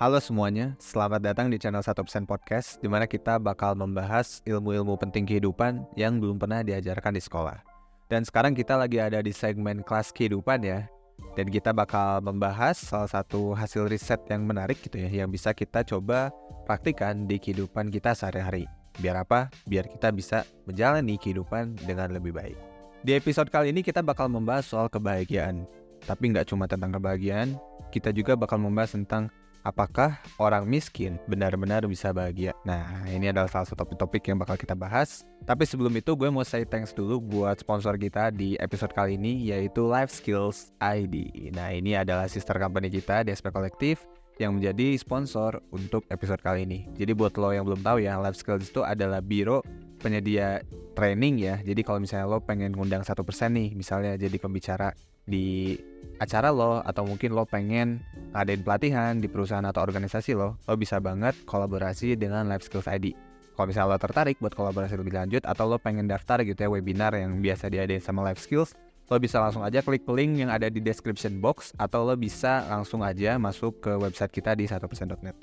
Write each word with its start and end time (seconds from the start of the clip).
Halo 0.00 0.16
semuanya, 0.16 0.80
selamat 0.80 1.20
datang 1.20 1.52
di 1.52 1.60
channel 1.60 1.84
1% 1.84 2.24
Podcast 2.24 2.80
di 2.80 2.88
mana 2.88 3.04
kita 3.04 3.36
bakal 3.36 3.76
membahas 3.76 4.40
ilmu-ilmu 4.48 4.96
penting 4.96 5.28
kehidupan 5.28 5.84
yang 5.92 6.16
belum 6.16 6.40
pernah 6.40 6.64
diajarkan 6.64 7.12
di 7.12 7.20
sekolah. 7.20 7.60
Dan 8.08 8.24
sekarang 8.24 8.56
kita 8.56 8.80
lagi 8.80 8.96
ada 8.96 9.20
di 9.20 9.28
segmen 9.28 9.84
kelas 9.84 10.08
kehidupan 10.16 10.64
ya. 10.64 10.88
Dan 11.36 11.52
kita 11.52 11.76
bakal 11.76 12.24
membahas 12.24 12.80
salah 12.80 13.12
satu 13.12 13.52
hasil 13.52 13.92
riset 13.92 14.24
yang 14.32 14.48
menarik 14.48 14.80
gitu 14.80 14.96
ya 14.96 15.20
yang 15.20 15.28
bisa 15.28 15.52
kita 15.52 15.84
coba 15.84 16.32
praktikan 16.64 17.28
di 17.28 17.36
kehidupan 17.36 17.92
kita 17.92 18.16
sehari-hari. 18.16 18.64
Biar 19.04 19.20
apa? 19.20 19.52
Biar 19.68 19.84
kita 19.84 20.16
bisa 20.16 20.48
menjalani 20.64 21.20
kehidupan 21.20 21.76
dengan 21.76 22.08
lebih 22.08 22.32
baik. 22.32 22.56
Di 23.04 23.20
episode 23.20 23.52
kali 23.52 23.68
ini 23.68 23.84
kita 23.84 24.00
bakal 24.00 24.32
membahas 24.32 24.64
soal 24.64 24.88
kebahagiaan. 24.88 25.68
Tapi 26.08 26.32
nggak 26.32 26.48
cuma 26.48 26.64
tentang 26.64 26.96
kebahagiaan, 26.96 27.60
kita 27.92 28.16
juga 28.16 28.32
bakal 28.32 28.56
membahas 28.56 28.96
tentang 28.96 29.28
apakah 29.62 30.16
orang 30.40 30.64
miskin 30.64 31.20
benar-benar 31.28 31.84
bisa 31.84 32.12
bahagia? 32.14 32.56
Nah, 32.64 33.04
ini 33.08 33.28
adalah 33.30 33.48
salah 33.48 33.68
satu 33.68 33.84
topik-topik 33.84 34.24
yang 34.28 34.38
bakal 34.40 34.56
kita 34.56 34.72
bahas. 34.72 35.24
Tapi 35.44 35.64
sebelum 35.64 35.92
itu, 35.96 36.12
gue 36.16 36.28
mau 36.28 36.44
say 36.44 36.64
thanks 36.64 36.92
dulu 36.92 37.20
buat 37.20 37.60
sponsor 37.60 37.96
kita 37.96 38.32
di 38.32 38.56
episode 38.60 38.92
kali 38.92 39.16
ini, 39.16 39.50
yaitu 39.50 39.84
Life 39.84 40.12
Skills 40.12 40.72
ID. 40.80 41.48
Nah, 41.52 41.72
ini 41.72 41.96
adalah 41.96 42.28
sister 42.28 42.56
company 42.56 42.88
kita 42.92 43.24
di 43.24 43.32
SP 43.32 43.52
Kolektif 43.52 44.04
yang 44.40 44.56
menjadi 44.56 44.96
sponsor 44.96 45.60
untuk 45.68 46.08
episode 46.08 46.40
kali 46.40 46.64
ini. 46.64 46.88
Jadi 46.96 47.12
buat 47.12 47.36
lo 47.36 47.52
yang 47.52 47.68
belum 47.68 47.84
tahu 47.84 48.00
ya, 48.00 48.16
Life 48.16 48.40
Skills 48.40 48.72
itu 48.72 48.80
adalah 48.80 49.20
biro 49.20 49.60
penyedia 50.00 50.64
training 50.96 51.36
ya. 51.36 51.60
Jadi 51.60 51.84
kalau 51.84 52.00
misalnya 52.00 52.24
lo 52.24 52.40
pengen 52.40 52.72
ngundang 52.72 53.04
satu 53.04 53.20
persen 53.20 53.52
nih, 53.52 53.76
misalnya 53.76 54.16
jadi 54.16 54.36
pembicara 54.40 54.96
di 55.30 55.78
acara 56.20 56.52
lo 56.52 56.84
atau 56.84 57.06
mungkin 57.08 57.32
lo 57.32 57.48
pengen 57.48 58.04
ngadain 58.36 58.60
pelatihan 58.60 59.12
di 59.16 59.30
perusahaan 59.30 59.64
atau 59.64 59.80
organisasi 59.80 60.36
lo, 60.36 60.60
lo 60.68 60.74
bisa 60.76 61.00
banget 61.00 61.32
kolaborasi 61.48 62.18
dengan 62.18 62.50
Life 62.50 62.68
Skills 62.68 62.90
ID. 62.90 63.16
Kalau 63.56 63.66
misalnya 63.68 63.96
lo 63.96 64.00
tertarik 64.00 64.36
buat 64.42 64.52
kolaborasi 64.52 65.00
lebih 65.00 65.16
lanjut 65.16 65.42
atau 65.46 65.64
lo 65.70 65.80
pengen 65.80 66.10
daftar 66.10 66.44
gitu 66.44 66.60
ya 66.60 66.68
webinar 66.68 67.16
yang 67.16 67.40
biasa 67.40 67.72
diadain 67.72 68.02
sama 68.02 68.20
Life 68.26 68.44
Skills, 68.44 68.76
lo 69.08 69.16
bisa 69.16 69.40
langsung 69.40 69.64
aja 69.64 69.80
klik 69.80 70.04
link 70.06 70.38
yang 70.38 70.52
ada 70.52 70.68
di 70.68 70.78
description 70.78 71.40
box 71.40 71.72
atau 71.80 72.04
lo 72.04 72.14
bisa 72.14 72.68
langsung 72.68 73.00
aja 73.00 73.40
masuk 73.40 73.80
ke 73.80 73.92
website 73.96 74.32
kita 74.32 74.52
di 74.52 74.68
1%.net. 74.68 74.80
Oke, 75.20 75.34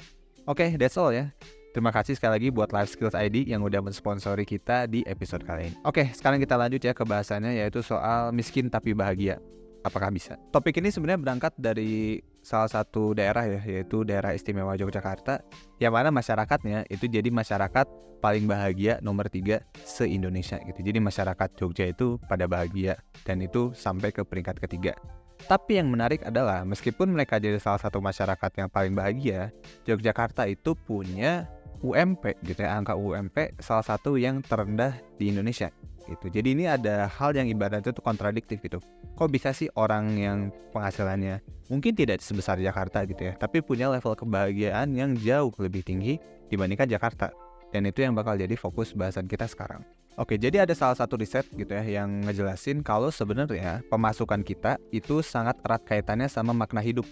okay, 0.47 0.69
that's 0.79 0.95
all 0.95 1.11
ya. 1.11 1.33
Terima 1.75 1.93
kasih 1.93 2.17
sekali 2.17 2.41
lagi 2.41 2.49
buat 2.49 2.73
Life 2.73 2.97
Skills 2.97 3.13
ID 3.13 3.53
yang 3.53 3.61
udah 3.61 3.83
mensponsori 3.85 4.49
kita 4.49 4.89
di 4.89 5.05
episode 5.05 5.45
kali 5.45 5.69
ini. 5.69 5.75
Oke, 5.85 6.09
sekarang 6.09 6.41
kita 6.41 6.57
lanjut 6.57 6.81
ya 6.81 6.95
ke 6.95 7.05
bahasannya 7.05 7.53
yaitu 7.53 7.85
soal 7.85 8.33
miskin 8.33 8.71
tapi 8.71 8.97
bahagia. 8.97 9.37
Apakah 9.85 10.09
bisa? 10.09 10.39
Topik 10.49 10.77
ini 10.81 10.89
sebenarnya 10.89 11.21
berangkat 11.21 11.53
dari 11.57 12.21
salah 12.41 12.71
satu 12.71 13.11
daerah 13.11 13.43
ya, 13.45 13.61
yaitu 13.63 14.07
daerah 14.07 14.31
istimewa 14.31 14.73
Yogyakarta, 14.79 15.43
yang 15.83 15.93
mana 15.93 16.09
masyarakatnya 16.09 16.87
itu 16.87 17.05
jadi 17.11 17.27
masyarakat 17.27 17.87
paling 18.17 18.49
bahagia 18.49 18.97
nomor 19.05 19.29
tiga 19.29 19.61
se-Indonesia 19.85 20.57
gitu. 20.65 20.79
Jadi 20.81 20.97
masyarakat 20.97 21.49
Jogja 21.53 21.85
itu 21.91 22.17
pada 22.25 22.49
bahagia 22.49 22.97
dan 23.23 23.43
itu 23.43 23.71
sampai 23.77 24.09
ke 24.09 24.25
peringkat 24.25 24.57
ketiga. 24.57 24.97
Tapi 25.45 25.77
yang 25.77 25.93
menarik 25.93 26.25
adalah 26.25 26.65
meskipun 26.65 27.13
mereka 27.13 27.37
jadi 27.37 27.61
salah 27.61 27.77
satu 27.77 28.01
masyarakat 28.01 28.51
yang 28.57 28.69
paling 28.73 28.97
bahagia, 28.97 29.53
Yogyakarta 29.85 30.49
itu 30.49 30.73
punya 30.73 31.45
UMP 31.85 32.41
gitu 32.41 32.65
ya, 32.65 32.73
angka 32.73 32.97
UMP 32.97 33.53
salah 33.61 33.85
satu 33.85 34.17
yang 34.17 34.41
terendah 34.41 34.97
di 35.21 35.29
Indonesia 35.29 35.69
gitu. 36.09 36.31
Jadi 36.31 36.57
ini 36.57 36.65
ada 36.65 37.05
hal 37.05 37.37
yang 37.37 37.45
ibaratnya 37.45 37.93
itu 37.93 38.01
kontradiktif 38.01 38.63
gitu. 38.65 38.81
Kok 39.17 39.33
bisa 39.33 39.49
sih 39.49 39.65
orang 39.73 40.13
yang 40.13 40.53
penghasilannya 40.77 41.41
mungkin 41.73 41.97
tidak 41.97 42.21
sebesar 42.21 42.61
Jakarta 42.61 43.01
gitu 43.09 43.25
ya, 43.25 43.33
tapi 43.33 43.65
punya 43.65 43.89
level 43.89 44.13
kebahagiaan 44.13 44.93
yang 44.93 45.17
jauh 45.17 45.49
lebih 45.57 45.81
tinggi 45.81 46.21
dibandingkan 46.53 46.85
Jakarta. 46.85 47.33
Dan 47.73 47.89
itu 47.89 48.05
yang 48.05 48.13
bakal 48.13 48.37
jadi 48.37 48.53
fokus 48.53 48.93
bahasan 48.93 49.25
kita 49.25 49.49
sekarang. 49.49 49.81
Oke, 50.21 50.37
jadi 50.37 50.65
ada 50.65 50.73
salah 50.77 50.93
satu 50.93 51.17
riset 51.17 51.45
gitu 51.53 51.69
ya 51.69 52.01
yang 52.01 52.25
ngejelasin 52.29 52.85
kalau 52.85 53.09
sebenarnya 53.09 53.85
pemasukan 53.89 54.41
kita 54.45 54.77
itu 54.89 55.25
sangat 55.25 55.57
erat 55.61 55.81
kaitannya 55.85 56.29
sama 56.29 56.53
makna 56.53 56.81
hidup 56.81 57.05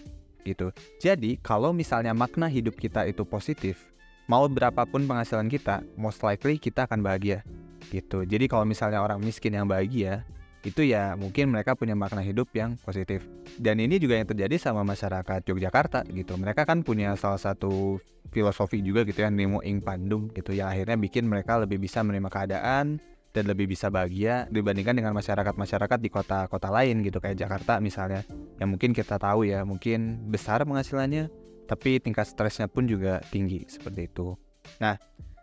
gitu. 0.46 0.70
Jadi 1.02 1.42
kalau 1.42 1.74
misalnya 1.74 2.14
makna 2.14 2.46
hidup 2.46 2.78
kita 2.78 3.02
itu 3.06 3.26
positif, 3.26 3.94
mau 4.30 4.46
berapapun 4.46 5.06
penghasilan 5.06 5.46
kita, 5.50 5.82
most 5.98 6.22
likely 6.22 6.58
kita 6.58 6.86
akan 6.86 7.02
bahagia 7.02 7.42
gitu. 7.90 8.26
Jadi 8.26 8.50
kalau 8.50 8.66
misalnya 8.66 8.98
orang 9.02 9.22
miskin 9.22 9.54
yang 9.54 9.66
bahagia, 9.70 10.26
itu 10.66 10.82
ya 10.82 11.14
mungkin 11.14 11.54
mereka 11.54 11.78
punya 11.78 11.94
makna 11.94 12.26
hidup 12.26 12.50
yang 12.50 12.74
positif. 12.82 13.22
Dan 13.54 13.78
ini 13.78 14.02
juga 14.02 14.18
yang 14.18 14.26
terjadi 14.26 14.58
sama 14.58 14.82
masyarakat 14.82 15.46
Yogyakarta 15.46 16.02
gitu. 16.10 16.34
Mereka 16.34 16.66
kan 16.66 16.82
punya 16.82 17.14
salah 17.14 17.38
satu 17.38 18.02
filosofi 18.34 18.82
juga 18.82 19.06
gitu 19.06 19.22
ya, 19.22 19.30
Nemo 19.30 19.62
Ing 19.62 19.78
Pandum 19.78 20.26
gitu 20.34 20.50
yang 20.50 20.74
akhirnya 20.74 20.98
bikin 20.98 21.30
mereka 21.30 21.62
lebih 21.62 21.78
bisa 21.78 22.02
menerima 22.02 22.26
keadaan 22.26 22.98
dan 23.30 23.44
lebih 23.46 23.70
bisa 23.70 23.92
bahagia 23.92 24.50
dibandingkan 24.50 24.96
dengan 24.96 25.12
masyarakat-masyarakat 25.14 25.98
di 26.02 26.08
kota-kota 26.10 26.72
lain 26.72 27.04
gitu 27.04 27.20
kayak 27.20 27.36
Jakarta 27.36 27.78
misalnya 27.84 28.24
yang 28.56 28.72
mungkin 28.72 28.96
kita 28.96 29.20
tahu 29.20 29.44
ya 29.44 29.60
mungkin 29.62 30.24
besar 30.32 30.64
penghasilannya 30.64 31.28
tapi 31.68 32.00
tingkat 32.00 32.26
stresnya 32.26 32.66
pun 32.66 32.88
juga 32.88 33.20
tinggi 33.28 33.68
seperti 33.68 34.08
itu. 34.08 34.34
Nah, 34.80 34.96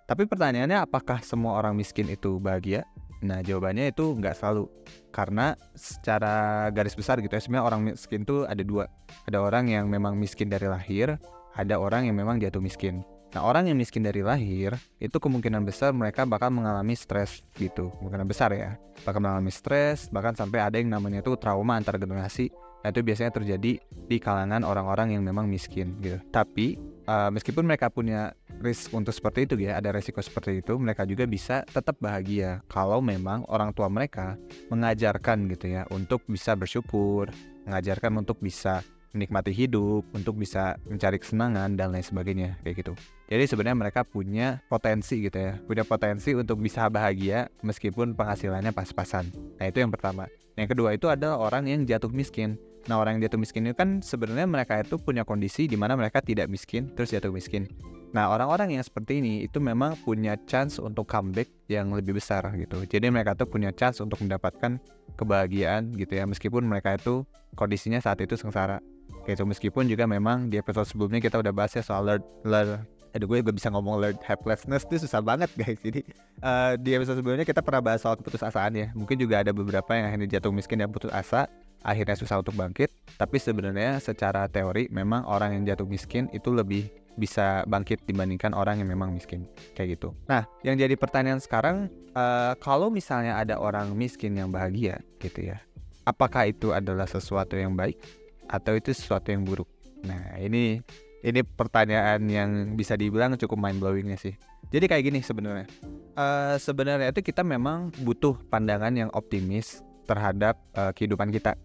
tapi 0.03 0.25
pertanyaannya 0.25 0.84
apakah 0.84 1.22
semua 1.22 1.55
orang 1.55 1.78
miskin 1.78 2.09
itu 2.09 2.41
bahagia? 2.41 2.84
Nah 3.23 3.39
jawabannya 3.39 3.95
itu 3.95 4.13
nggak 4.19 4.35
selalu. 4.35 4.67
Karena 5.09 5.56
secara 5.73 6.67
garis 6.75 6.94
besar 6.94 7.23
gitu 7.23 7.31
ya 7.31 7.41
sebenarnya 7.41 7.66
orang 7.66 7.81
miskin 7.88 8.28
itu 8.28 8.44
ada 8.44 8.61
dua. 8.61 8.85
Ada 9.25 9.39
orang 9.39 9.72
yang 9.72 9.88
memang 9.88 10.19
miskin 10.19 10.51
dari 10.51 10.67
lahir 10.67 11.16
ada 11.53 11.78
orang 11.78 12.09
yang 12.09 12.17
memang 12.17 12.41
jatuh 12.41 12.59
miskin. 12.59 13.06
Nah 13.34 13.41
orang 13.41 13.66
yang 13.66 13.78
miskin 13.78 14.06
dari 14.06 14.22
lahir 14.22 14.78
itu 15.01 15.17
kemungkinan 15.17 15.66
besar 15.66 15.89
mereka 15.89 16.25
bakal 16.25 16.53
mengalami 16.53 16.94
stres 16.94 17.41
gitu. 17.57 17.89
Kemungkinan 17.97 18.29
besar 18.29 18.53
ya. 18.53 18.78
Bakal 19.06 19.22
mengalami 19.22 19.50
stres 19.50 20.09
bahkan 20.13 20.38
sampai 20.38 20.61
ada 20.61 20.78
yang 20.78 20.94
namanya 20.94 21.25
itu 21.25 21.34
trauma 21.38 21.78
antar 21.78 21.97
generasi. 21.97 22.53
Nah 22.85 22.91
itu 22.91 23.01
biasanya 23.01 23.31
terjadi 23.34 23.79
di 23.81 24.17
kalangan 24.22 24.61
orang-orang 24.61 25.17
yang 25.17 25.23
memang 25.25 25.50
miskin 25.50 25.97
gitu. 26.03 26.22
Tapi 26.29 26.78
uh, 27.08 27.30
meskipun 27.31 27.64
mereka 27.68 27.88
punya 27.91 28.36
risk 28.64 28.91
untuk 28.96 29.12
seperti 29.12 29.46
itu 29.47 29.56
ya, 29.59 29.80
ada 29.80 29.91
resiko 29.91 30.19
seperti 30.24 30.64
itu, 30.64 30.75
mereka 30.80 31.03
juga 31.03 31.28
bisa 31.28 31.68
tetap 31.68 32.00
bahagia 32.00 32.64
kalau 32.72 33.00
memang 33.03 33.44
orang 33.52 33.75
tua 33.75 33.88
mereka 33.91 34.40
mengajarkan 34.72 35.50
gitu 35.52 35.72
ya 35.72 35.84
untuk 35.91 36.24
bisa 36.28 36.56
bersyukur, 36.56 37.31
mengajarkan 37.68 38.24
untuk 38.24 38.40
bisa 38.40 38.84
menikmati 39.14 39.53
hidup, 39.53 40.09
untuk 40.12 40.41
bisa 40.41 40.75
mencari 40.90 41.22
kesenangan 41.22 41.78
dan 41.78 41.94
lain 41.94 42.02
sebagainya 42.02 42.58
kayak 42.66 42.81
gitu. 42.81 42.94
Jadi 43.30 43.46
sebenarnya 43.46 43.78
mereka 43.78 44.02
punya 44.02 44.59
potensi 44.68 45.22
gitu 45.22 45.38
ya, 45.38 45.53
punya 45.64 45.85
potensi 45.85 46.34
untuk 46.34 46.59
bisa 46.59 46.90
bahagia 46.90 47.47
meskipun 47.61 48.17
penghasilannya 48.17 48.73
pas-pasan. 48.73 49.29
Nah 49.61 49.66
itu 49.70 49.79
yang 49.79 49.94
pertama. 49.94 50.28
Yang 50.53 50.78
kedua 50.78 50.94
itu 50.94 51.09
adalah 51.09 51.41
orang 51.41 51.66
yang 51.70 51.82
jatuh 51.85 52.14
miskin. 52.14 52.58
Nah 52.88 53.00
orang 53.00 53.18
yang 53.18 53.32
jatuh 53.32 53.40
miskin 53.40 53.64
itu 53.70 53.76
kan 53.78 54.03
sebenarnya 54.03 54.47
mereka 54.47 54.84
itu 54.84 55.00
punya 55.00 55.24
kondisi 55.24 55.72
di 55.72 55.80
mana 55.80 55.96
mereka 55.96 56.20
tidak 56.20 56.52
miskin 56.52 56.91
terus 56.91 57.16
jatuh 57.16 57.32
miskin. 57.32 57.72
Nah 58.12 58.30
orang-orang 58.30 58.76
yang 58.76 58.84
seperti 58.84 59.24
ini 59.24 59.47
itu 59.47 59.64
memang 59.64 59.96
punya 60.03 60.35
chance 60.46 60.78
untuk 60.78 61.08
comeback 61.08 61.47
yang 61.72 61.96
lebih 61.96 62.20
besar 62.20 62.44
gitu. 62.59 62.84
Jadi 62.84 63.08
mereka 63.08 63.34
tuh 63.34 63.47
punya 63.47 63.72
chance 63.72 64.03
untuk 64.03 64.20
mendapatkan 64.20 64.78
kebahagiaan 65.16 65.96
gitu 65.96 66.20
ya 66.20 66.28
meskipun 66.28 66.68
mereka 66.68 67.00
itu 67.00 67.24
kondisinya 67.56 68.03
saat 68.03 68.20
itu 68.20 68.35
sengsara. 68.35 68.84
Gitu 69.24 69.47
meskipun 69.47 69.88
juga 69.88 70.03
memang 70.03 70.52
di 70.52 70.59
episode 70.59 70.88
sebelumnya 70.88 71.24
kita 71.24 71.40
udah 71.40 71.56
bahas 71.56 71.72
ya 71.72 71.84
soal 71.84 72.03
learn, 72.03 72.24
learn 72.44 72.84
aduh 73.14 73.29
gue 73.29 73.46
gak 73.46 73.53
bisa 73.56 73.70
ngomong 73.70 74.02
learn 74.02 74.18
helplessness 74.26 74.90
itu 74.90 75.06
susah 75.06 75.22
banget 75.22 75.46
guys 75.53 75.78
jadi 75.86 76.02
uh, 76.41 76.74
di 76.82 76.97
episode 76.97 77.22
sebelumnya 77.22 77.46
kita 77.46 77.62
pernah 77.62 77.79
bahas 77.86 78.02
soal 78.02 78.18
keputusasaan 78.18 78.74
ya 78.74 78.88
mungkin 78.97 79.22
juga 79.22 79.46
ada 79.46 79.53
beberapa 79.53 79.94
yang 79.94 80.09
akhirnya 80.09 80.41
jatuh 80.41 80.50
miskin 80.50 80.82
dan 80.82 80.90
putus 80.90 81.14
asa 81.14 81.46
akhirnya 81.84 82.16
susah 82.18 82.40
untuk 82.40 82.56
bangkit 82.56 82.90
tapi 83.20 83.38
sebenarnya 83.38 84.02
secara 84.02 84.50
teori 84.50 84.90
memang 84.90 85.28
orang 85.30 85.59
yang 85.59 85.76
jatuh 85.76 85.85
miskin 85.85 86.32
itu 86.34 86.50
lebih 86.50 86.90
bisa 87.14 87.62
bangkit 87.70 88.02
dibandingkan 88.09 88.58
orang 88.58 88.82
yang 88.82 88.90
memang 88.90 89.14
miskin 89.14 89.46
kayak 89.78 89.97
gitu. 90.00 90.18
Nah, 90.26 90.50
yang 90.66 90.78
jadi 90.78 90.97
pertanyaan 90.97 91.38
sekarang 91.38 91.90
uh, 92.18 92.58
kalau 92.58 92.90
misalnya 92.90 93.38
ada 93.38 93.62
orang 93.62 93.94
miskin 93.94 94.34
yang 94.34 94.50
bahagia 94.50 95.02
gitu 95.22 95.53
ya, 95.53 95.62
apakah 96.09 96.50
itu 96.50 96.74
adalah 96.74 97.06
sesuatu 97.06 97.53
yang 97.53 97.78
baik 97.78 98.02
atau 98.50 98.74
itu 98.74 98.91
sesuatu 98.91 99.29
yang 99.29 99.46
buruk? 99.46 99.70
Nah, 100.03 100.36
ini 100.41 100.82
ini 101.24 101.40
pertanyaan 101.46 102.20
yang 102.28 102.76
bisa 102.76 103.00
dibilang 103.00 103.40
cukup 103.40 103.56
mind 103.56 103.79
blowingnya 103.79 104.20
sih. 104.20 104.36
Jadi 104.74 104.90
kayak 104.90 105.03
gini 105.08 105.20
sebenarnya. 105.22 105.70
Uh, 106.18 106.58
sebenarnya 106.58 107.14
itu 107.14 107.22
kita 107.22 107.46
memang 107.46 107.94
butuh 108.03 108.36
pandangan 108.50 108.91
yang 108.91 109.09
optimis 109.14 109.86
terhadap 110.09 110.59
uh, 110.76 110.91
kehidupan 110.91 111.32
kita. 111.32 111.56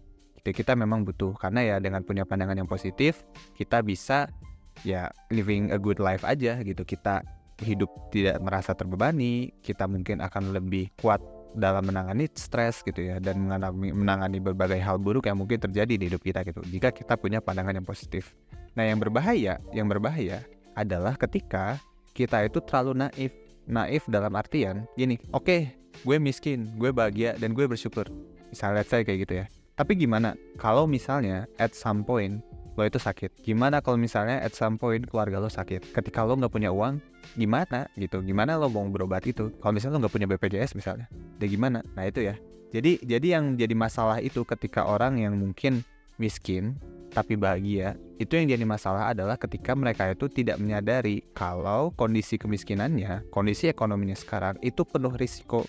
Itu 0.49 0.65
kita 0.65 0.73
memang 0.73 1.05
butuh 1.05 1.37
karena 1.37 1.61
ya 1.61 1.75
dengan 1.77 2.01
punya 2.01 2.25
pandangan 2.25 2.57
yang 2.57 2.65
positif 2.65 3.21
kita 3.53 3.85
bisa 3.85 4.25
ya 4.81 5.13
living 5.29 5.69
a 5.69 5.77
good 5.77 6.01
life 6.01 6.25
aja 6.25 6.57
gitu. 6.65 6.81
Kita 6.81 7.21
hidup 7.61 8.09
tidak 8.09 8.41
merasa 8.41 8.73
terbebani, 8.73 9.53
kita 9.61 9.85
mungkin 9.85 10.25
akan 10.25 10.57
lebih 10.57 10.89
kuat 10.97 11.21
dalam 11.53 11.85
menangani 11.85 12.25
stres 12.33 12.81
gitu 12.81 13.13
ya 13.13 13.21
dan 13.21 13.45
mengalami, 13.45 13.93
menangani 13.93 14.41
berbagai 14.41 14.81
hal 14.81 14.97
buruk 14.97 15.29
yang 15.29 15.37
mungkin 15.37 15.61
terjadi 15.61 15.93
di 16.01 16.09
hidup 16.09 16.25
kita 16.25 16.41
gitu. 16.41 16.65
Jika 16.65 16.89
kita 16.89 17.13
punya 17.13 17.45
pandangan 17.45 17.77
yang 17.77 17.85
positif. 17.85 18.33
Nah, 18.73 18.89
yang 18.89 18.97
berbahaya, 18.97 19.61
yang 19.69 19.85
berbahaya 19.85 20.41
adalah 20.73 21.13
ketika 21.13 21.77
kita 22.17 22.41
itu 22.49 22.57
terlalu 22.65 23.05
naif. 23.05 23.33
Naif 23.69 24.01
dalam 24.09 24.33
artian 24.33 24.89
gini, 24.97 25.21
oke, 25.29 25.45
okay, 25.45 25.61
gue 26.01 26.17
miskin, 26.17 26.73
gue 26.73 26.89
bahagia 26.89 27.37
dan 27.37 27.53
gue 27.53 27.69
bersyukur. 27.69 28.09
Misalnya 28.49 28.81
saya 28.81 29.05
kayak 29.05 29.29
gitu 29.29 29.45
ya. 29.45 29.58
Tapi 29.79 29.95
gimana 29.95 30.35
kalau 30.59 30.83
misalnya 30.83 31.47
at 31.55 31.71
some 31.71 32.03
point 32.03 32.43
lo 32.75 32.83
itu 32.83 32.99
sakit? 32.99 33.31
Gimana 33.47 33.79
kalau 33.79 33.95
misalnya 33.95 34.43
at 34.43 34.51
some 34.51 34.75
point 34.75 35.07
keluarga 35.07 35.39
lo 35.39 35.47
sakit? 35.47 35.95
Ketika 35.95 36.27
lo 36.27 36.35
nggak 36.35 36.51
punya 36.51 36.67
uang, 36.67 36.99
gimana 37.39 37.87
gitu? 37.95 38.19
Gimana 38.19 38.59
lo 38.59 38.67
mau 38.67 38.83
berobat 38.91 39.23
itu? 39.23 39.55
Kalau 39.63 39.71
misalnya 39.71 39.95
lo 39.95 39.99
nggak 40.03 40.15
punya 40.19 40.27
BPJS 40.27 40.75
misalnya, 40.75 41.07
deh 41.39 41.47
gimana? 41.47 41.79
Nah 41.95 42.03
itu 42.11 42.27
ya. 42.27 42.35
Jadi 42.75 42.99
jadi 43.07 43.39
yang 43.39 43.55
jadi 43.55 43.71
masalah 43.71 44.19
itu 44.19 44.43
ketika 44.43 44.83
orang 44.83 45.15
yang 45.23 45.39
mungkin 45.39 45.79
miskin 46.19 46.75
tapi 47.15 47.39
bahagia, 47.39 47.95
itu 48.19 48.35
yang 48.35 48.51
jadi 48.51 48.67
masalah 48.67 49.15
adalah 49.15 49.39
ketika 49.39 49.79
mereka 49.79 50.11
itu 50.11 50.27
tidak 50.27 50.59
menyadari 50.59 51.23
kalau 51.31 51.95
kondisi 51.95 52.35
kemiskinannya, 52.35 53.31
kondisi 53.31 53.71
ekonominya 53.71 54.19
sekarang 54.19 54.59
itu 54.59 54.83
penuh 54.83 55.15
risiko. 55.15 55.63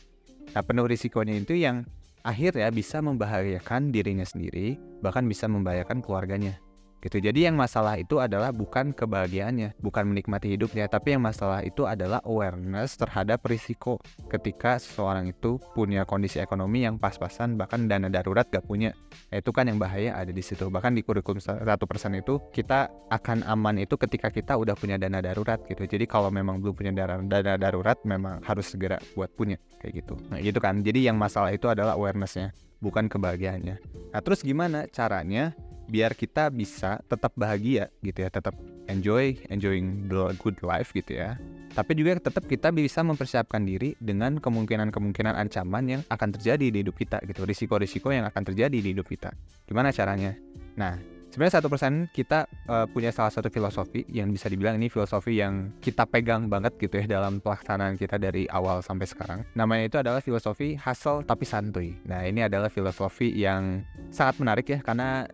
Nah, 0.51 0.67
penuh 0.67 0.91
risikonya 0.91 1.39
itu 1.39 1.55
yang 1.55 1.87
akhirnya 2.23 2.69
bisa 2.73 3.01
membahayakan 3.01 3.93
dirinya 3.93 4.25
sendiri, 4.25 4.77
bahkan 5.01 5.25
bisa 5.27 5.49
membahayakan 5.49 6.05
keluarganya 6.05 6.61
gitu. 7.01 7.17
Jadi 7.19 7.49
yang 7.49 7.57
masalah 7.57 7.97
itu 7.97 8.21
adalah 8.21 8.53
bukan 8.53 8.93
kebahagiaannya, 8.93 9.81
bukan 9.81 10.05
menikmati 10.13 10.53
hidupnya, 10.55 10.87
tapi 10.87 11.17
yang 11.17 11.25
masalah 11.25 11.65
itu 11.65 11.89
adalah 11.89 12.21
awareness 12.29 12.97
terhadap 13.01 13.41
risiko 13.49 13.99
ketika 14.29 14.77
seseorang 14.77 15.33
itu 15.33 15.59
punya 15.73 16.05
kondisi 16.05 16.39
ekonomi 16.39 16.85
yang 16.85 17.01
pas-pasan 17.01 17.57
bahkan 17.57 17.89
dana 17.89 18.13
darurat 18.13 18.47
gak 18.47 18.65
punya. 18.69 18.93
Itu 19.33 19.51
kan 19.51 19.67
yang 19.67 19.81
bahaya 19.81 20.15
ada 20.15 20.31
di 20.31 20.45
situ. 20.45 20.69
Bahkan 20.69 20.93
di 20.95 21.03
kurikulum 21.03 21.41
satu 21.41 21.89
persen 21.89 22.15
itu 22.21 22.39
kita 22.53 22.93
akan 23.09 23.49
aman 23.49 23.81
itu 23.81 23.97
ketika 23.97 24.29
kita 24.29 24.55
udah 24.61 24.77
punya 24.77 25.01
dana 25.01 25.25
darurat 25.25 25.59
gitu. 25.65 25.89
Jadi 25.89 26.05
kalau 26.05 26.29
memang 26.29 26.61
belum 26.61 26.77
punya 26.77 26.93
dana, 26.93 27.19
dana 27.25 27.57
darurat 27.57 27.97
memang 28.05 28.45
harus 28.45 28.69
segera 28.69 29.01
buat 29.17 29.33
punya 29.33 29.57
kayak 29.81 30.05
gitu. 30.05 30.15
Nah 30.29 30.39
gitu 30.39 30.61
kan. 30.61 30.85
Jadi 30.85 31.09
yang 31.09 31.17
masalah 31.17 31.51
itu 31.51 31.67
adalah 31.67 31.97
awarenessnya 31.97 32.53
bukan 32.81 33.09
kebahagiaannya. 33.09 33.77
Nah 34.13 34.21
terus 34.21 34.45
gimana 34.45 34.89
caranya 34.91 35.55
biar 35.91 36.15
kita 36.15 36.49
bisa 36.55 37.03
tetap 37.11 37.35
bahagia 37.35 37.91
gitu 38.01 38.23
ya, 38.23 38.31
tetap 38.31 38.55
enjoy, 38.87 39.35
enjoying 39.51 40.07
the 40.07 40.31
good 40.39 40.57
life 40.63 40.95
gitu 40.95 41.19
ya. 41.19 41.35
Tapi 41.71 41.95
juga 41.95 42.19
tetap 42.19 42.47
kita 42.51 42.75
bisa 42.75 43.03
mempersiapkan 43.07 43.63
diri 43.63 43.95
dengan 44.03 44.43
kemungkinan-kemungkinan 44.43 45.35
ancaman 45.39 45.85
yang 45.87 46.03
akan 46.11 46.35
terjadi 46.35 46.67
di 46.71 46.79
hidup 46.83 46.99
kita 46.99 47.23
gitu, 47.27 47.47
risiko-risiko 47.47 48.11
yang 48.11 48.27
akan 48.27 48.43
terjadi 48.43 48.75
di 48.75 48.91
hidup 48.91 49.07
kita. 49.07 49.31
Gimana 49.71 49.95
caranya? 49.95 50.35
Nah, 50.75 50.99
sebenarnya 51.31 51.63
satu 51.63 51.71
persen 51.71 52.11
kita 52.11 52.51
uh, 52.67 52.91
punya 52.91 53.15
salah 53.15 53.31
satu 53.31 53.47
filosofi 53.49 54.03
yang 54.11 54.35
bisa 54.35 54.51
dibilang 54.51 54.83
ini 54.83 54.91
filosofi 54.91 55.39
yang 55.39 55.71
kita 55.79 56.05
pegang 56.11 56.51
banget 56.51 56.75
gitu 56.77 56.99
ya 56.99 57.07
dalam 57.07 57.39
pelaksanaan 57.39 57.95
kita 57.95 58.19
dari 58.19 58.51
awal 58.51 58.83
sampai 58.83 59.07
sekarang. 59.07 59.47
Namanya 59.55 59.87
itu 59.87 59.97
adalah 60.03 60.19
filosofi 60.19 60.75
hustle 60.75 61.23
tapi 61.23 61.47
santuy. 61.47 61.95
Nah 62.11 62.27
ini 62.27 62.43
adalah 62.43 62.67
filosofi 62.67 63.31
yang 63.31 63.87
sangat 64.11 64.43
menarik 64.43 64.67
ya 64.67 64.79
karena 64.83 65.31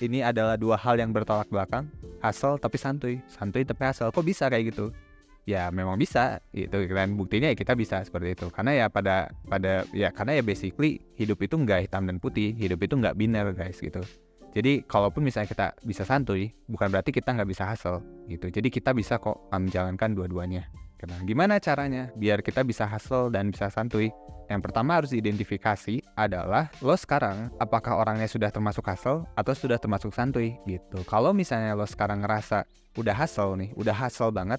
ini 0.00 0.24
adalah 0.24 0.56
dua 0.56 0.80
hal 0.80 0.96
yang 0.96 1.12
bertolak 1.12 1.46
belakang. 1.52 1.86
Hasil 2.24 2.56
tapi 2.56 2.76
santuy. 2.80 3.20
Santuy 3.28 3.62
tapi 3.64 3.84
hasil. 3.84 4.08
Kok 4.10 4.24
bisa 4.24 4.48
kayak 4.48 4.72
gitu? 4.72 4.92
Ya 5.44 5.68
memang 5.68 6.00
bisa. 6.00 6.40
Itu 6.52 6.80
kan 6.88 7.16
buktinya 7.16 7.52
ya 7.52 7.56
kita 7.56 7.76
bisa 7.76 8.00
seperti 8.04 8.36
itu. 8.36 8.46
Karena 8.48 8.84
ya 8.84 8.86
pada 8.88 9.28
pada 9.48 9.84
ya 9.92 10.08
karena 10.12 10.40
ya 10.40 10.42
basically 10.44 11.00
hidup 11.16 11.40
itu 11.44 11.54
nggak 11.60 11.88
hitam 11.88 12.08
dan 12.08 12.16
putih. 12.16 12.56
Hidup 12.56 12.80
itu 12.80 12.96
nggak 12.96 13.16
biner 13.16 13.52
guys 13.52 13.76
gitu. 13.76 14.00
Jadi 14.50 14.82
kalaupun 14.82 15.22
misalnya 15.22 15.46
kita 15.46 15.66
bisa 15.86 16.02
santuy 16.02 16.50
bukan 16.66 16.90
berarti 16.90 17.14
kita 17.14 17.30
nggak 17.36 17.48
bisa 17.48 17.70
hasil 17.70 18.02
gitu. 18.26 18.50
Jadi 18.50 18.68
kita 18.72 18.90
bisa 18.90 19.22
kok 19.22 19.46
menjalankan 19.52 20.10
dua-duanya 20.10 20.66
Nah, 21.08 21.20
gimana 21.24 21.56
caranya 21.62 22.12
biar 22.18 22.44
kita 22.44 22.66
bisa 22.66 22.84
hasil 22.84 23.30
dan 23.32 23.48
bisa 23.48 23.70
santuy? 23.72 24.12
Yang 24.50 24.66
pertama 24.66 24.98
harus 24.98 25.14
diidentifikasi 25.14 26.02
adalah 26.18 26.74
lo 26.82 26.98
sekarang 26.98 27.54
apakah 27.62 28.02
orangnya 28.02 28.26
sudah 28.26 28.50
termasuk 28.50 28.82
hasil 28.82 29.22
atau 29.38 29.52
sudah 29.54 29.78
termasuk 29.78 30.10
santuy 30.10 30.58
gitu. 30.66 31.06
Kalau 31.06 31.30
misalnya 31.30 31.78
lo 31.78 31.86
sekarang 31.86 32.26
ngerasa 32.26 32.66
udah 32.98 33.14
hasil 33.14 33.54
nih, 33.54 33.70
udah 33.78 33.94
hasil 33.94 34.34
banget, 34.34 34.58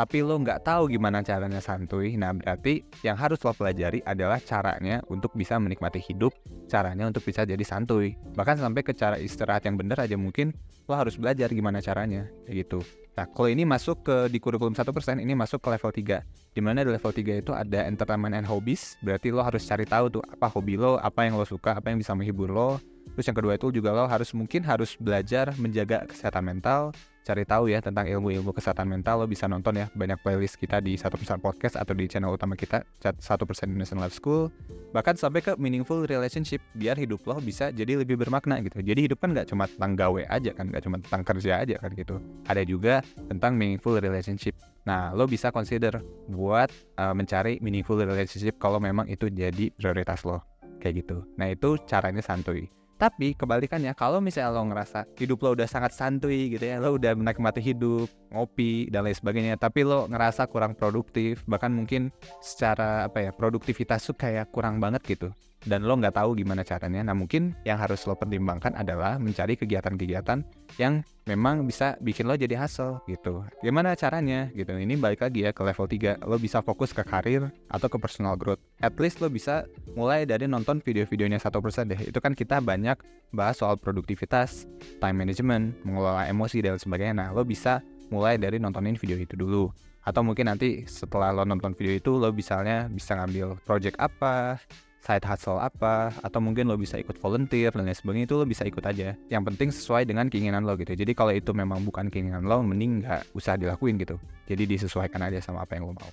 tapi 0.00 0.24
lo 0.24 0.40
nggak 0.40 0.64
tahu 0.64 0.96
gimana 0.96 1.20
caranya 1.20 1.60
santuy, 1.60 2.16
nah 2.16 2.32
berarti 2.32 2.80
yang 3.04 3.20
harus 3.20 3.36
lo 3.44 3.52
pelajari 3.52 4.00
adalah 4.08 4.40
caranya 4.40 5.04
untuk 5.12 5.36
bisa 5.36 5.60
menikmati 5.60 6.00
hidup, 6.00 6.32
caranya 6.72 7.04
untuk 7.04 7.20
bisa 7.20 7.44
jadi 7.44 7.60
santuy. 7.60 8.16
Bahkan 8.32 8.64
sampai 8.64 8.80
ke 8.80 8.96
cara 8.96 9.20
istirahat 9.20 9.68
yang 9.68 9.76
benar 9.76 10.00
aja 10.00 10.16
mungkin 10.16 10.56
lo 10.88 10.96
harus 10.96 11.20
belajar 11.20 11.52
gimana 11.52 11.84
caranya, 11.84 12.32
kayak 12.48 12.64
gitu. 12.64 12.80
Nah, 13.12 13.28
kalau 13.28 13.52
ini 13.52 13.68
masuk 13.68 14.00
ke 14.00 14.16
di 14.32 14.40
kurikulum 14.40 14.72
1%, 14.72 15.20
ini 15.20 15.36
masuk 15.36 15.60
ke 15.60 15.68
level 15.68 15.92
3. 15.92 16.24
Di 16.56 16.60
mana 16.64 16.80
di 16.80 16.96
level 16.96 17.12
3 17.12 17.44
itu 17.44 17.52
ada 17.52 17.84
entertainment 17.84 18.32
and 18.32 18.48
hobbies, 18.48 18.96
berarti 19.04 19.28
lo 19.28 19.44
harus 19.44 19.68
cari 19.68 19.84
tahu 19.84 20.08
tuh 20.08 20.24
apa 20.24 20.48
hobi 20.48 20.80
lo, 20.80 20.96
apa 20.96 21.28
yang 21.28 21.36
lo 21.36 21.44
suka, 21.44 21.76
apa 21.76 21.92
yang 21.92 22.00
bisa 22.00 22.16
menghibur 22.16 22.48
lo. 22.48 22.80
Terus 23.20 23.28
yang 23.28 23.36
kedua 23.36 23.60
itu 23.60 23.68
juga 23.68 23.92
lo 23.92 24.08
harus 24.08 24.32
mungkin 24.32 24.64
harus 24.64 24.96
belajar 24.96 25.52
menjaga 25.60 26.08
kesehatan 26.08 26.40
mental, 26.48 26.96
cari 27.20 27.44
tahu 27.44 27.68
ya 27.68 27.84
tentang 27.84 28.08
ilmu-ilmu 28.08 28.56
kesehatan 28.56 28.88
mental 28.88 29.24
lo 29.24 29.26
bisa 29.28 29.44
nonton 29.44 29.76
ya 29.76 29.86
banyak 29.92 30.16
playlist 30.24 30.56
kita 30.56 30.80
di 30.80 30.96
satu 30.96 31.20
persen 31.20 31.38
podcast 31.38 31.76
atau 31.76 31.92
di 31.92 32.08
channel 32.08 32.32
utama 32.32 32.56
kita 32.56 32.82
satu 33.20 33.44
persen 33.44 33.72
Indonesian 33.72 34.00
Life 34.00 34.16
School. 34.16 34.48
Bahkan 34.90 35.20
sampai 35.20 35.44
ke 35.44 35.52
meaningful 35.60 36.02
relationship 36.08 36.64
biar 36.74 36.96
hidup 36.98 37.22
lo 37.28 37.38
bisa 37.38 37.70
jadi 37.70 38.00
lebih 38.00 38.18
bermakna 38.18 38.58
gitu. 38.64 38.80
Jadi 38.80 39.06
hidup 39.06 39.20
kan 39.20 39.36
nggak 39.36 39.52
cuma 39.52 39.68
tentang 39.68 39.92
gawe 39.94 40.22
aja 40.26 40.50
kan 40.56 40.66
nggak 40.72 40.82
cuma 40.82 40.96
tentang 40.98 41.22
kerja 41.22 41.52
aja 41.62 41.76
kan 41.78 41.90
gitu. 41.94 42.16
Ada 42.48 42.62
juga 42.64 43.04
tentang 43.28 43.54
meaningful 43.54 44.00
relationship. 44.00 44.56
Nah 44.88 45.12
lo 45.12 45.28
bisa 45.28 45.52
consider 45.52 46.00
buat 46.26 46.72
uh, 46.96 47.12
mencari 47.12 47.60
meaningful 47.60 48.00
relationship 48.00 48.56
kalau 48.56 48.80
memang 48.80 49.06
itu 49.06 49.28
jadi 49.28 49.70
prioritas 49.76 50.24
lo. 50.24 50.40
Kayak 50.80 51.04
gitu. 51.04 51.16
Nah 51.36 51.52
itu 51.52 51.76
caranya 51.84 52.24
santuy 52.24 52.79
tapi 53.00 53.32
kebalikannya, 53.32 53.96
kalau 53.96 54.20
misalnya 54.20 54.52
lo 54.52 54.68
ngerasa 54.68 55.08
hidup 55.16 55.40
lo 55.40 55.56
udah 55.56 55.64
sangat 55.64 55.96
santuy 55.96 56.52
gitu 56.52 56.68
ya, 56.68 56.76
lo 56.76 57.00
udah 57.00 57.16
menikmati 57.16 57.64
hidup, 57.64 58.12
ngopi 58.28 58.92
dan 58.92 59.08
lain 59.08 59.16
sebagainya, 59.16 59.56
tapi 59.56 59.88
lo 59.88 60.04
ngerasa 60.04 60.44
kurang 60.52 60.76
produktif, 60.76 61.40
bahkan 61.48 61.72
mungkin 61.72 62.12
secara 62.44 63.08
apa 63.08 63.24
ya 63.24 63.30
produktivitas 63.32 64.04
tuh 64.04 64.16
kayak 64.20 64.52
kurang 64.52 64.76
banget 64.84 65.00
gitu 65.08 65.32
dan 65.68 65.84
lo 65.84 65.92
nggak 65.96 66.16
tahu 66.16 66.36
gimana 66.40 66.64
caranya. 66.64 67.04
Nah 67.04 67.12
mungkin 67.12 67.52
yang 67.68 67.76
harus 67.76 68.04
lo 68.08 68.16
pertimbangkan 68.16 68.72
adalah 68.72 69.20
mencari 69.20 69.60
kegiatan-kegiatan 69.60 70.40
yang 70.80 71.04
memang 71.28 71.68
bisa 71.68 72.00
bikin 72.00 72.24
lo 72.24 72.36
jadi 72.38 72.56
hasil 72.56 73.04
gitu. 73.04 73.44
Gimana 73.60 73.92
caranya 73.92 74.48
gitu. 74.56 74.72
Ini 74.72 74.96
balik 74.96 75.20
lagi 75.20 75.44
ya 75.44 75.52
ke 75.52 75.60
level 75.60 75.84
3. 75.84 76.24
Lo 76.24 76.40
bisa 76.40 76.64
fokus 76.64 76.96
ke 76.96 77.04
karir 77.04 77.52
atau 77.68 77.88
ke 77.92 77.96
personal 78.00 78.40
growth. 78.40 78.62
At 78.80 78.96
least 78.96 79.20
lo 79.20 79.28
bisa 79.28 79.68
mulai 79.92 80.24
dari 80.24 80.48
nonton 80.48 80.80
video-videonya 80.80 81.36
satu 81.36 81.60
persen 81.60 81.92
deh. 81.92 82.00
Itu 82.00 82.24
kan 82.24 82.32
kita 82.32 82.64
banyak 82.64 82.96
bahas 83.36 83.60
soal 83.60 83.76
produktivitas, 83.76 84.64
time 84.98 85.16
management, 85.20 85.76
mengelola 85.84 86.24
emosi 86.24 86.64
dan 86.64 86.80
sebagainya. 86.80 87.14
Nah 87.20 87.28
lo 87.36 87.44
bisa 87.44 87.84
mulai 88.08 88.40
dari 88.40 88.56
nontonin 88.58 88.96
video 88.96 89.20
itu 89.20 89.36
dulu 89.38 89.70
atau 90.00 90.24
mungkin 90.24 90.48
nanti 90.48 90.88
setelah 90.88 91.30
lo 91.30 91.44
nonton 91.44 91.76
video 91.76 91.92
itu 91.92 92.16
lo 92.16 92.32
misalnya 92.32 92.88
bisa 92.88 93.14
ngambil 93.20 93.60
project 93.68 94.00
apa 94.00 94.56
side 95.00 95.24
hustle 95.24 95.56
apa 95.56 96.12
atau 96.20 96.38
mungkin 96.44 96.68
lo 96.68 96.76
bisa 96.76 97.00
ikut 97.00 97.16
volunteer 97.18 97.72
dan 97.72 97.88
lain 97.88 97.96
sebagainya 97.96 98.26
itu 98.28 98.36
lo 98.36 98.44
bisa 98.44 98.68
ikut 98.68 98.84
aja 98.84 99.16
yang 99.32 99.42
penting 99.42 99.72
sesuai 99.72 100.04
dengan 100.04 100.28
keinginan 100.28 100.68
lo 100.68 100.76
gitu 100.76 100.92
jadi 100.92 101.12
kalau 101.16 101.32
itu 101.32 101.50
memang 101.56 101.80
bukan 101.82 102.12
keinginan 102.12 102.44
lo 102.44 102.60
mending 102.60 103.02
nggak 103.04 103.32
usah 103.32 103.56
dilakuin 103.56 103.96
gitu 103.96 104.20
jadi 104.44 104.68
disesuaikan 104.68 105.24
aja 105.24 105.40
sama 105.40 105.64
apa 105.64 105.80
yang 105.80 105.88
lo 105.88 105.96
mau 105.96 106.12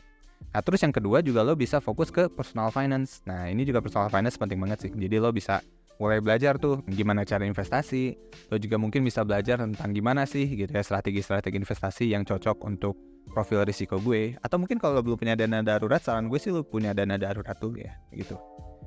nah 0.55 0.63
terus 0.63 0.79
yang 0.79 0.95
kedua 0.95 1.19
juga 1.19 1.43
lo 1.43 1.59
bisa 1.59 1.83
fokus 1.83 2.07
ke 2.07 2.31
personal 2.31 2.71
finance 2.71 3.19
nah 3.27 3.51
ini 3.51 3.67
juga 3.67 3.83
personal 3.83 4.07
finance 4.07 4.39
penting 4.39 4.57
banget 4.57 4.87
sih 4.87 4.91
jadi 4.95 5.19
lo 5.19 5.35
bisa 5.35 5.59
mulai 5.97 6.21
belajar 6.21 6.61
tuh 6.61 6.85
gimana 6.85 7.25
cara 7.25 7.43
investasi. 7.45 8.13
Lo 8.53 8.61
juga 8.61 8.77
mungkin 8.77 9.01
bisa 9.01 9.25
belajar 9.25 9.61
tentang 9.61 9.91
gimana 9.93 10.29
sih 10.29 10.45
gitu 10.45 10.69
ya 10.69 10.85
strategi-strategi 10.85 11.57
investasi 11.57 12.13
yang 12.13 12.23
cocok 12.23 12.61
untuk 12.63 12.95
profil 13.33 13.65
risiko 13.65 13.99
gue. 13.99 14.37
Atau 14.39 14.61
mungkin 14.61 14.77
kalau 14.77 15.01
lo 15.01 15.03
belum 15.03 15.17
punya 15.19 15.35
dana 15.35 15.65
darurat, 15.65 15.99
saran 15.99 16.29
gue 16.29 16.39
sih 16.39 16.53
lo 16.53 16.63
punya 16.63 16.93
dana 16.93 17.17
darurat 17.19 17.57
dulu 17.57 17.81
ya 17.81 17.97
gitu. 18.13 18.37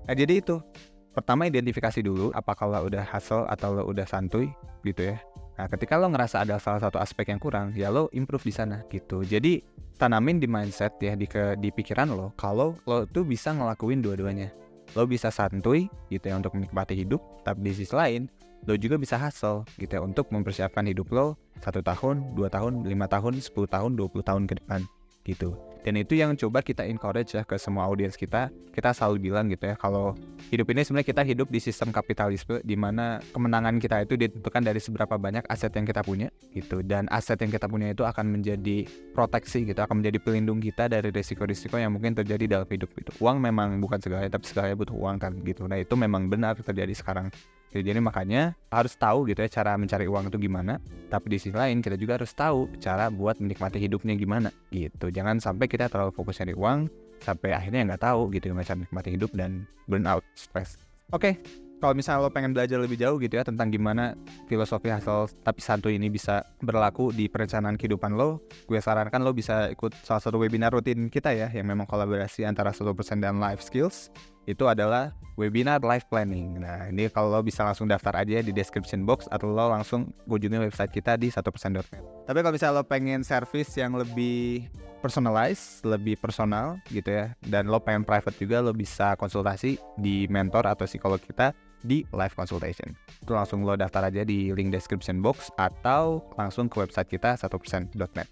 Nah 0.09 0.15
jadi 0.17 0.41
itu 0.41 0.63
pertama 1.11 1.51
identifikasi 1.51 2.01
dulu 2.07 2.31
apakah 2.33 2.71
lo 2.71 2.87
udah 2.87 3.03
hustle 3.03 3.45
atau 3.51 3.75
lo 3.75 3.83
udah 3.89 4.07
santuy 4.07 4.49
gitu 4.87 5.13
ya. 5.13 5.19
Nah, 5.61 5.69
ketika 5.69 6.01
lo 6.01 6.09
ngerasa 6.09 6.41
ada 6.41 6.57
salah 6.57 6.81
satu 6.81 6.97
aspek 6.97 7.29
yang 7.29 7.37
kurang, 7.37 7.77
ya 7.77 7.93
lo 7.93 8.09
improve 8.17 8.49
di 8.49 8.55
sana 8.55 8.81
gitu. 8.89 9.21
Jadi 9.21 9.61
tanamin 10.01 10.41
di 10.41 10.49
mindset 10.49 10.97
ya 11.05 11.13
di 11.13 11.29
ke 11.29 11.53
di 11.61 11.69
pikiran 11.69 12.09
lo 12.09 12.33
kalau 12.41 12.81
lo 12.89 13.05
tuh 13.05 13.29
bisa 13.29 13.53
ngelakuin 13.53 14.01
dua-duanya. 14.01 14.49
Lo 14.97 15.05
bisa 15.05 15.29
santuy 15.29 15.87
gitu 16.09 16.33
ya 16.33 16.41
untuk 16.41 16.57
menikmati 16.57 16.97
hidup, 16.97 17.21
tapi 17.45 17.63
di 17.69 17.77
sisi 17.77 17.93
lain 17.93 18.25
lo 18.65 18.73
juga 18.81 18.97
bisa 18.97 19.21
hustle 19.21 19.69
gitu 19.77 19.97
ya 19.97 20.01
untuk 20.01 20.33
mempersiapkan 20.33 20.89
hidup 20.89 21.13
lo 21.13 21.37
satu 21.61 21.85
tahun, 21.85 22.33
dua 22.33 22.49
tahun, 22.49 22.89
lima 22.89 23.05
tahun, 23.05 23.37
sepuluh 23.45 23.69
tahun, 23.69 24.01
dua 24.01 24.09
puluh 24.09 24.25
tahun 24.25 24.49
ke 24.49 24.65
depan 24.65 24.81
gitu. 25.29 25.61
Dan 25.81 25.97
itu 25.97 26.17
yang 26.17 26.37
coba 26.37 26.61
kita 26.61 26.85
encourage 26.85 27.33
ya 27.33 27.43
ke 27.45 27.57
semua 27.57 27.89
audiens 27.89 28.15
kita. 28.15 28.53
Kita 28.71 28.95
selalu 28.95 29.31
bilang 29.31 29.51
gitu 29.51 29.67
ya, 29.67 29.75
kalau 29.75 30.15
hidup 30.53 30.69
ini 30.71 30.87
sebenarnya 30.87 31.09
kita 31.11 31.23
hidup 31.27 31.49
di 31.51 31.59
sistem 31.59 31.91
kapitalisme 31.91 32.63
di 32.63 32.77
mana 32.79 33.19
kemenangan 33.35 33.81
kita 33.81 34.07
itu 34.07 34.15
ditentukan 34.15 34.63
dari 34.63 34.79
seberapa 34.79 35.19
banyak 35.19 35.45
aset 35.49 35.73
yang 35.75 35.87
kita 35.89 36.05
punya 36.05 36.29
gitu. 36.55 36.85
Dan 36.85 37.11
aset 37.11 37.41
yang 37.41 37.51
kita 37.51 37.67
punya 37.67 37.91
itu 37.91 38.07
akan 38.07 38.31
menjadi 38.31 38.87
proteksi 39.17 39.67
gitu, 39.67 39.81
akan 39.81 40.05
menjadi 40.05 40.19
pelindung 40.23 40.61
kita 40.63 40.87
dari 40.87 41.11
risiko-risiko 41.11 41.81
yang 41.81 41.97
mungkin 41.97 42.15
terjadi 42.15 42.61
dalam 42.61 42.69
hidup 42.69 42.91
itu. 42.95 43.11
Uang 43.19 43.43
memang 43.43 43.81
bukan 43.83 43.99
segalanya, 43.99 44.39
tapi 44.39 44.47
segalanya 44.47 44.77
butuh 44.79 44.97
uang 44.97 45.17
kan 45.19 45.33
gitu. 45.43 45.67
Nah 45.67 45.81
itu 45.81 45.95
memang 45.99 46.31
benar 46.31 46.55
terjadi 46.61 46.95
sekarang. 46.95 47.33
Jadi 47.71 48.03
makanya 48.03 48.59
harus 48.75 48.99
tahu 48.99 49.31
gitu 49.31 49.47
ya 49.47 49.49
cara 49.51 49.79
mencari 49.79 50.11
uang 50.11 50.35
itu 50.35 50.39
gimana. 50.43 50.83
Tapi 51.07 51.27
di 51.31 51.39
sisi 51.39 51.55
lain 51.55 51.79
kita 51.79 51.95
juga 51.95 52.19
harus 52.19 52.35
tahu 52.35 52.67
cara 52.83 53.07
buat 53.09 53.39
menikmati 53.39 53.79
hidupnya 53.79 54.19
gimana 54.19 54.51
gitu. 54.75 55.11
Jangan 55.15 55.39
sampai 55.39 55.71
kita 55.71 55.87
terlalu 55.87 56.11
fokus 56.11 56.43
cari 56.43 56.55
uang 56.55 56.91
sampai 57.23 57.53
akhirnya 57.55 57.95
nggak 57.95 58.03
tahu 58.03 58.33
gitu 58.35 58.51
gimana 58.51 58.67
cara 58.67 58.79
menikmati 58.83 59.09
hidup 59.15 59.31
dan 59.39 59.69
burn 59.87 60.09
out, 60.09 60.27
stress. 60.35 60.81
Oke, 61.15 61.39
kalau 61.81 61.97
misalnya 61.97 62.29
lo 62.29 62.31
pengen 62.31 62.53
belajar 62.53 62.77
lebih 62.77 63.01
jauh 63.01 63.17
gitu 63.17 63.41
ya 63.41 63.43
tentang 63.43 63.73
gimana 63.73 64.13
filosofi 64.47 64.93
hasil 64.93 65.33
tapi 65.41 65.65
santuy 65.65 65.97
ini 65.97 66.13
bisa 66.13 66.45
berlaku 66.61 67.09
di 67.11 67.27
perencanaan 67.27 67.81
kehidupan 67.81 68.15
lo, 68.15 68.45
gue 68.69 68.77
sarankan 68.77 69.25
lo 69.25 69.33
bisa 69.33 69.73
ikut 69.73 69.97
salah 70.05 70.21
satu 70.21 70.37
webinar 70.37 70.71
rutin 70.77 71.09
kita 71.09 71.33
ya 71.33 71.49
yang 71.49 71.65
memang 71.65 71.89
kolaborasi 71.89 72.45
antara 72.45 72.71
1% 72.71 72.85
dan 73.19 73.41
Life 73.41 73.65
Skills 73.65 74.13
itu 74.49 74.67
adalah 74.67 75.15
webinar 75.39 75.81
life 75.81 76.05
planning. 76.11 76.59
Nah, 76.59 76.91
ini 76.91 77.07
kalau 77.13 77.33
lo 77.33 77.41
bisa 77.41 77.63
langsung 77.63 77.87
daftar 77.87 78.25
aja 78.25 78.43
di 78.43 78.51
description 78.51 79.07
box 79.07 79.31
atau 79.31 79.49
lo 79.49 79.71
langsung 79.71 80.11
kunjungi 80.27 80.59
website 80.59 80.91
kita 80.91 81.15
di 81.17 81.31
1%.net. 81.31 82.03
Tapi 82.27 82.39
kalau 82.41 82.53
misalnya 82.53 82.83
lo 82.83 82.85
pengen 82.85 83.23
service 83.23 83.73
yang 83.79 83.95
lebih 83.95 84.67
personalized, 85.01 85.81
lebih 85.87 86.19
personal 86.21 86.77
gitu 86.93 87.09
ya, 87.09 87.33
dan 87.47 87.71
lo 87.71 87.81
pengen 87.81 88.05
private 88.05 88.37
juga, 88.37 88.61
lo 88.61 88.75
bisa 88.75 89.17
konsultasi 89.17 89.81
di 89.97 90.29
mentor 90.29 90.69
atau 90.69 90.85
psikolog 90.85 91.23
kita 91.23 91.55
di 91.85 92.05
live 92.13 92.35
consultation. 92.35 92.93
Itu 93.23 93.33
langsung 93.33 93.65
lo 93.65 93.77
daftar 93.77 94.09
aja 94.09 94.23
di 94.25 94.53
link 94.53 94.73
description 94.73 95.25
box 95.25 95.49
atau 95.57 96.25
langsung 96.37 96.69
ke 96.69 96.81
website 96.81 97.09
kita 97.09 97.37
1%.net. 97.37 97.49
Oke, 97.97 98.27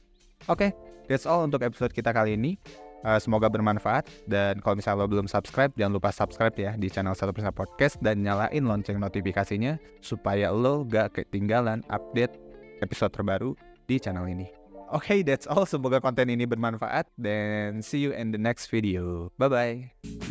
okay, 0.46 0.70
that's 1.10 1.26
all 1.26 1.44
untuk 1.44 1.64
episode 1.64 1.92
kita 1.92 2.12
kali 2.12 2.36
ini. 2.36 2.56
Uh, 3.06 3.14
semoga 3.22 3.46
bermanfaat 3.46 4.10
dan 4.26 4.58
kalau 4.58 4.74
misalnya 4.74 5.06
lo 5.06 5.06
belum 5.06 5.30
subscribe 5.30 5.70
jangan 5.78 6.02
lupa 6.02 6.10
subscribe 6.10 6.50
ya 6.58 6.74
di 6.74 6.90
channel 6.90 7.14
1% 7.14 7.30
Podcast 7.54 7.94
dan 8.02 8.26
nyalain 8.26 8.66
lonceng 8.66 8.98
notifikasinya 8.98 9.78
supaya 10.02 10.50
lo 10.50 10.82
gak 10.82 11.14
ketinggalan 11.14 11.86
update 11.94 12.34
episode 12.82 13.14
terbaru 13.14 13.54
di 13.86 14.02
channel 14.02 14.26
ini. 14.26 14.50
Oke, 14.88 15.04
okay, 15.04 15.18
that's 15.20 15.44
all. 15.46 15.68
Semoga 15.68 16.00
konten 16.00 16.32
ini 16.32 16.48
bermanfaat 16.48 17.06
dan 17.20 17.84
see 17.84 18.00
you 18.00 18.10
in 18.10 18.32
the 18.32 18.40
next 18.40 18.72
video. 18.72 19.28
Bye 19.36 19.50
bye. 19.52 20.27